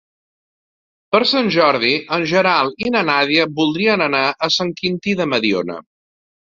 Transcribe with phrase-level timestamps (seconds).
[1.15, 5.83] Per Sant Jordi en Gerai i na Nàdia voldrien anar a Sant Quintí de Mediona.